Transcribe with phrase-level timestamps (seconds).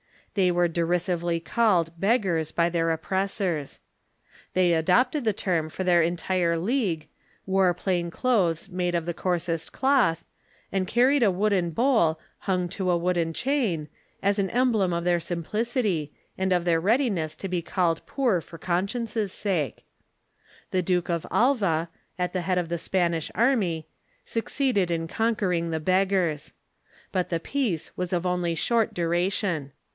[0.33, 3.81] They Avere derisively called" Beg gars" by their oppressors.
[4.53, 7.07] They adopted the term for their entire league,
[7.47, 10.25] Avore plain clothes made of the coarsest cloth,
[10.71, 13.89] and carried a wooden bowl, hung to a wooden chain,
[14.23, 18.57] as an emblem of their simplicity, and of their readiness to be called poor for
[18.57, 19.85] conscience' sake.
[20.71, 23.85] The Duke of Alva, at the head of the Spanish army,
[24.23, 26.53] succeeded in conquering the Beggars.
[27.11, 29.73] But the peace Avas of only short duration.